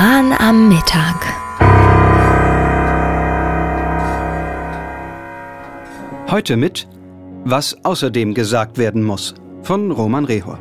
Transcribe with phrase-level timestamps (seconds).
[0.00, 1.26] Roman am Mittag.
[6.30, 6.88] Heute mit
[7.44, 10.58] Was außerdem gesagt werden muss von Roman Rehor.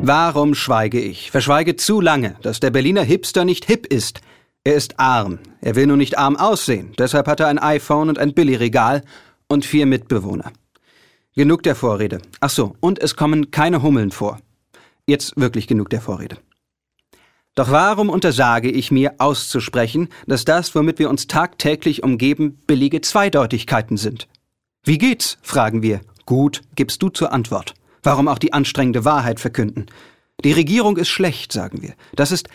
[0.00, 1.30] Warum schweige ich?
[1.30, 4.22] Verschweige zu lange, dass der Berliner Hipster nicht hip ist.
[4.64, 5.40] Er ist arm.
[5.60, 6.92] Er will nur nicht arm aussehen.
[6.98, 9.02] Deshalb hat er ein iPhone und ein Billigregal
[9.46, 10.52] und vier Mitbewohner.
[11.34, 12.22] Genug der Vorrede.
[12.40, 14.38] Ach so, und es kommen keine Hummeln vor.
[15.06, 16.38] Jetzt wirklich genug der Vorrede.
[17.54, 23.96] Doch warum untersage ich mir auszusprechen, dass das, womit wir uns tagtäglich umgeben, billige Zweideutigkeiten
[23.96, 24.28] sind?
[24.84, 25.38] Wie geht's?
[25.42, 26.00] fragen wir.
[26.26, 27.74] Gut, gibst du zur Antwort.
[28.02, 29.86] Warum auch die anstrengende Wahrheit verkünden?
[30.44, 31.94] Die Regierung ist schlecht, sagen wir.
[32.14, 32.48] Das ist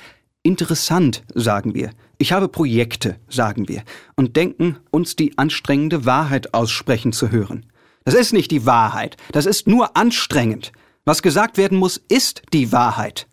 [0.44, 1.92] interessant, sagen wir.
[2.20, 3.84] Ich habe Projekte, sagen wir.
[4.16, 7.66] Und denken, uns die anstrengende Wahrheit aussprechen zu hören.
[8.04, 9.18] Das ist nicht die Wahrheit.
[9.32, 10.72] Das ist nur anstrengend.
[11.04, 13.28] Was gesagt werden muss, ist die Wahrheit.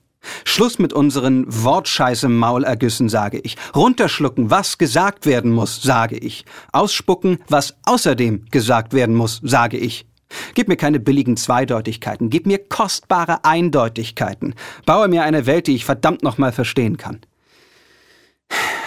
[0.44, 3.56] Schluss mit unseren Wortscheiße-Maulergüssen, sage ich.
[3.74, 6.44] Runterschlucken, was gesagt werden muss, sage ich.
[6.72, 10.06] Ausspucken, was außerdem gesagt werden muss, sage ich.
[10.54, 14.54] Gib mir keine billigen Zweideutigkeiten, gib mir kostbare Eindeutigkeiten.
[14.84, 17.20] Baue mir eine Welt, die ich verdammt nochmal verstehen kann.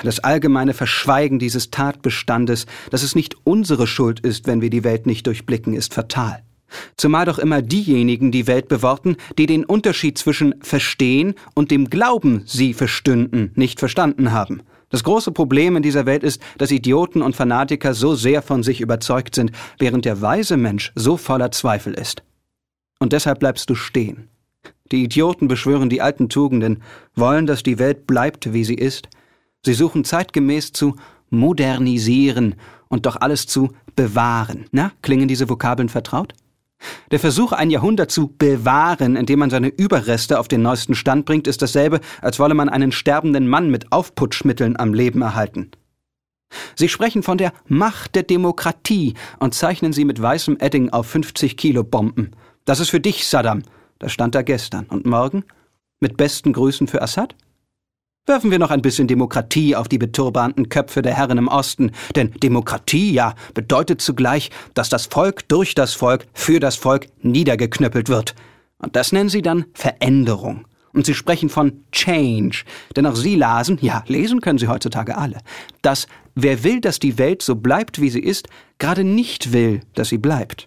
[0.03, 5.05] Das allgemeine Verschweigen dieses Tatbestandes, dass es nicht unsere Schuld ist, wenn wir die Welt
[5.05, 6.43] nicht durchblicken, ist fatal.
[6.97, 12.43] Zumal doch immer diejenigen die Welt beworten, die den Unterschied zwischen verstehen und dem Glauben,
[12.45, 14.61] sie verstünden, nicht verstanden haben.
[14.89, 18.81] Das große Problem in dieser Welt ist, dass Idioten und Fanatiker so sehr von sich
[18.81, 22.23] überzeugt sind, während der weise Mensch so voller Zweifel ist.
[22.99, 24.27] Und deshalb bleibst du stehen.
[24.91, 26.83] Die Idioten beschwören die alten Tugenden,
[27.15, 29.07] wollen, dass die Welt bleibt, wie sie ist.
[29.65, 30.95] Sie suchen zeitgemäß zu
[31.29, 32.55] modernisieren
[32.89, 34.65] und doch alles zu bewahren.
[34.71, 36.33] Na, klingen diese Vokabeln vertraut?
[37.11, 41.47] Der Versuch, ein Jahrhundert zu bewahren, indem man seine Überreste auf den neuesten Stand bringt,
[41.47, 45.71] ist dasselbe, als wolle man einen sterbenden Mann mit Aufputschmitteln am Leben erhalten.
[46.75, 51.57] Sie sprechen von der Macht der Demokratie und zeichnen sie mit weißem Edding auf 50
[51.57, 52.31] Kilo Bomben.
[52.65, 53.63] Das ist für dich, Saddam.
[53.99, 54.85] Das stand da gestern.
[54.85, 55.43] Und morgen?
[55.99, 57.35] Mit besten Grüßen für Assad?
[58.27, 62.31] Werfen wir noch ein bisschen Demokratie auf die beturbanten Köpfe der Herren im Osten, denn
[62.43, 68.35] Demokratie, ja, bedeutet zugleich, dass das Volk durch das Volk für das Volk niedergeknüppelt wird.
[68.77, 70.67] Und das nennen sie dann Veränderung.
[70.93, 72.63] Und sie sprechen von Change,
[72.95, 75.37] denn auch sie lasen, ja, lesen können sie heutzutage alle,
[75.81, 76.05] dass
[76.35, 80.19] wer will, dass die Welt so bleibt, wie sie ist, gerade nicht will, dass sie
[80.19, 80.65] bleibt.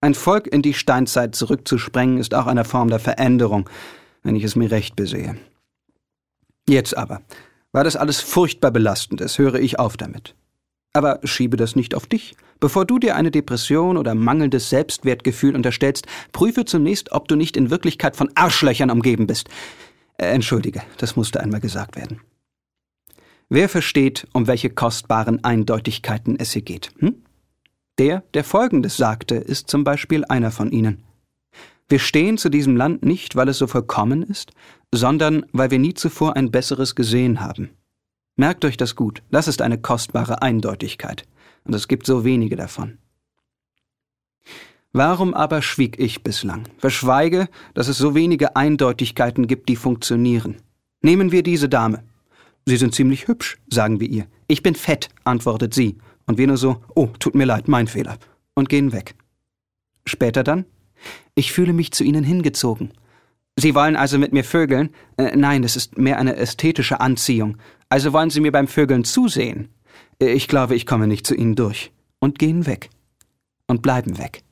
[0.00, 3.68] Ein Volk in die Steinzeit zurückzusprengen, ist auch eine Form der Veränderung,
[4.22, 5.36] wenn ich es mir recht besehe.
[6.68, 7.22] Jetzt aber,
[7.72, 10.34] weil das alles furchtbar belastend ist, höre ich auf damit.
[10.92, 12.36] Aber schiebe das nicht auf dich.
[12.60, 17.70] Bevor du dir eine Depression oder mangelndes Selbstwertgefühl unterstellst, prüfe zunächst, ob du nicht in
[17.70, 19.48] Wirklichkeit von Arschlöchern umgeben bist.
[20.16, 22.20] Äh, entschuldige, das musste einmal gesagt werden.
[23.48, 26.92] Wer versteht, um welche kostbaren Eindeutigkeiten es hier geht?
[26.98, 27.24] Hm?
[27.98, 31.04] Der, der Folgendes sagte, ist zum Beispiel einer von ihnen.
[31.88, 34.52] Wir stehen zu diesem Land nicht, weil es so vollkommen ist,
[34.92, 37.70] sondern weil wir nie zuvor ein besseres gesehen haben.
[38.36, 41.24] Merkt euch das gut, das ist eine kostbare Eindeutigkeit,
[41.64, 42.98] und es gibt so wenige davon.
[44.92, 46.68] Warum aber schwieg ich bislang?
[46.78, 50.58] Verschweige, dass es so wenige Eindeutigkeiten gibt, die funktionieren.
[51.02, 52.04] Nehmen wir diese Dame.
[52.64, 54.26] Sie sind ziemlich hübsch, sagen wir ihr.
[54.46, 55.98] Ich bin fett, antwortet sie.
[56.26, 58.18] Und wir nur so, oh, tut mir leid, mein Fehler.
[58.54, 59.16] Und gehen weg.
[60.06, 60.64] Später dann,
[61.34, 62.92] ich fühle mich zu Ihnen hingezogen.
[63.56, 64.90] Sie wollen also mit mir vögeln?
[65.16, 67.56] Äh, nein, das ist mehr eine ästhetische Anziehung.
[67.88, 69.68] Also wollen Sie mir beim Vögeln zusehen?
[70.20, 71.92] Äh, ich glaube, ich komme nicht zu Ihnen durch.
[72.18, 72.90] Und gehen weg.
[73.66, 74.42] Und bleiben weg.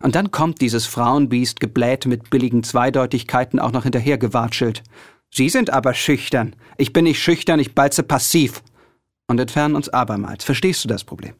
[0.00, 4.82] Und dann kommt dieses Frauenbiest gebläht mit billigen Zweideutigkeiten auch noch hinterhergewatschelt.
[5.30, 6.56] Sie sind aber schüchtern.
[6.78, 8.62] Ich bin nicht schüchtern, ich balze passiv.
[9.26, 10.44] Und entfernen uns abermals.
[10.44, 11.34] Verstehst du das Problem?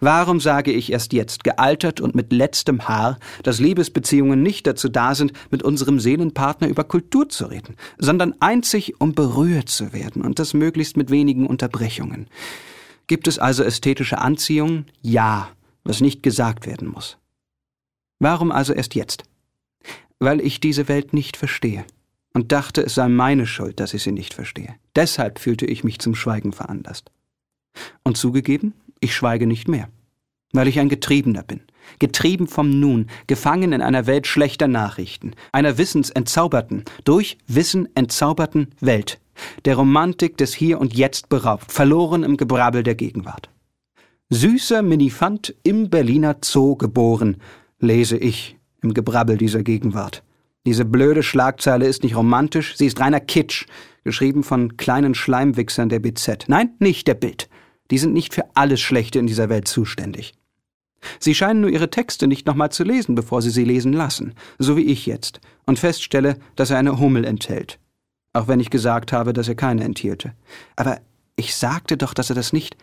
[0.00, 5.14] Warum sage ich erst jetzt, gealtert und mit letztem Haar, dass Liebesbeziehungen nicht dazu da
[5.14, 10.38] sind, mit unserem Seelenpartner über Kultur zu reden, sondern einzig, um berührt zu werden und
[10.38, 12.28] das möglichst mit wenigen Unterbrechungen?
[13.06, 14.86] Gibt es also ästhetische Anziehung?
[15.02, 15.50] Ja,
[15.84, 17.18] was nicht gesagt werden muss.
[18.18, 19.24] Warum also erst jetzt?
[20.18, 21.84] Weil ich diese Welt nicht verstehe
[22.32, 24.74] und dachte, es sei meine Schuld, dass ich sie nicht verstehe.
[24.96, 27.10] Deshalb fühlte ich mich zum Schweigen veranlasst.
[28.02, 28.72] Und zugegeben,
[29.04, 29.88] ich schweige nicht mehr,
[30.52, 31.60] weil ich ein Getriebener bin,
[31.98, 39.20] getrieben vom Nun, gefangen in einer Welt schlechter Nachrichten, einer wissensentzauberten, durch Wissen entzauberten Welt,
[39.64, 43.50] der Romantik des Hier und Jetzt beraubt, verloren im Gebrabbel der Gegenwart.
[44.30, 47.36] Süßer Minifant im Berliner Zoo geboren,
[47.78, 50.22] lese ich im Gebrabbel dieser Gegenwart.
[50.66, 53.66] Diese blöde Schlagzeile ist nicht romantisch, sie ist reiner Kitsch,
[54.02, 56.48] geschrieben von kleinen Schleimwichsern der BZ.
[56.48, 57.48] Nein, nicht der Bild.
[57.90, 60.34] Die sind nicht für alles Schlechte in dieser Welt zuständig.
[61.18, 64.76] Sie scheinen nur ihre Texte nicht nochmal zu lesen, bevor sie sie lesen lassen, so
[64.76, 67.78] wie ich jetzt, und feststelle, dass er eine Hummel enthält.
[68.32, 70.34] Auch wenn ich gesagt habe, dass er keine enthielte.
[70.76, 71.00] Aber
[71.36, 72.76] ich sagte doch, dass er das nicht.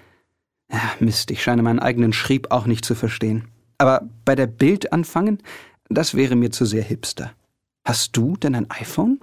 [0.72, 3.48] Ja, Mist, ich scheine meinen eigenen Schrieb auch nicht zu verstehen.
[3.78, 5.40] Aber bei der Bild anfangen,
[5.90, 7.34] das wäre mir zu sehr hipster.
[7.84, 9.20] Hast du denn ein iPhone?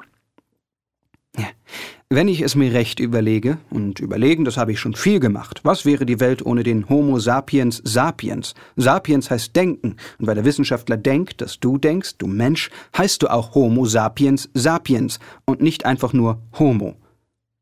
[2.11, 5.85] Wenn ich es mir recht überlege, und überlegen, das habe ich schon viel gemacht, was
[5.85, 8.55] wäre die Welt ohne den Homo sapiens sapiens?
[8.77, 13.29] Sapiens heißt denken, und weil der Wissenschaftler denkt, dass du denkst, du Mensch, heißt du
[13.29, 16.97] auch Homo sapiens sapiens und nicht einfach nur Homo.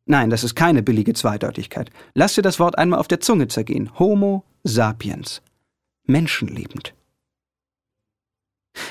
[0.04, 1.90] Nein, das ist keine billige Zweideutigkeit.
[2.14, 3.98] Lass dir das Wort einmal auf der Zunge zergehen.
[3.98, 5.42] Homo sapiens.
[6.06, 6.94] Menschenliebend.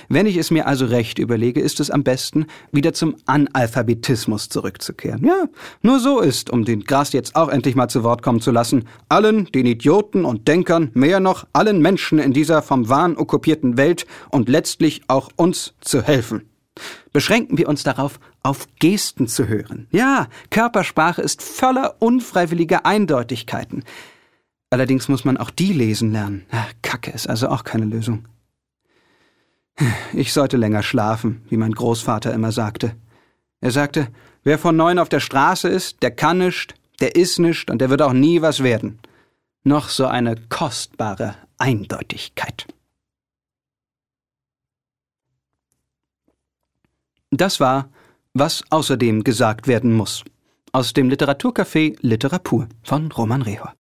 [0.10, 5.26] Wenn ich es mir also recht überlege, ist es am besten, wieder zum Analphabetismus zurückzukehren.
[5.26, 5.46] Ja,
[5.82, 8.86] nur so ist, um den Gras jetzt auch endlich mal zu Wort kommen zu lassen,
[9.10, 14.06] allen, den Idioten und Denkern, mehr noch allen Menschen in dieser vom Wahn okkupierten Welt
[14.30, 16.50] und letztlich auch uns zu helfen.
[17.14, 19.88] Beschränken wir uns darauf, auf Gesten zu hören.
[19.92, 23.84] Ja, Körpersprache ist voller unfreiwilliger Eindeutigkeiten.
[24.70, 26.46] Allerdings muss man auch die lesen lernen.
[26.82, 28.28] Kacke ist also auch keine Lösung.
[30.13, 32.95] Ich sollte länger schlafen, wie mein Großvater immer sagte.
[33.60, 34.07] Er sagte,
[34.44, 37.89] wer von neun auf der Straße ist, der kann nischt, der ist nischt und der
[37.89, 39.00] wird auch nie was werden.
[39.63, 42.68] Noch so eine kostbare Eindeutigkeit.
[47.31, 47.89] Das war,
[48.33, 50.24] was außerdem gesagt werden muss.
[50.72, 53.74] Aus dem Literaturcafé Literatur von Roman Rehor.